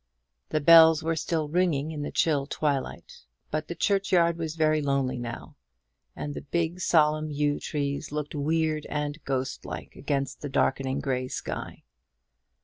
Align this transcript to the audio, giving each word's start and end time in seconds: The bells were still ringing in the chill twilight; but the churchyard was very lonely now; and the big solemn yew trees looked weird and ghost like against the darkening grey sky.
The 0.49 0.59
bells 0.61 1.03
were 1.03 1.15
still 1.15 1.47
ringing 1.47 1.91
in 1.91 2.01
the 2.01 2.09
chill 2.11 2.47
twilight; 2.47 3.17
but 3.51 3.67
the 3.67 3.75
churchyard 3.75 4.35
was 4.35 4.55
very 4.55 4.81
lonely 4.81 5.19
now; 5.19 5.57
and 6.15 6.33
the 6.33 6.41
big 6.41 6.79
solemn 6.79 7.29
yew 7.29 7.59
trees 7.59 8.11
looked 8.11 8.33
weird 8.33 8.87
and 8.87 9.23
ghost 9.25 9.63
like 9.63 9.95
against 9.95 10.41
the 10.41 10.49
darkening 10.49 11.01
grey 11.01 11.27
sky. 11.27 11.83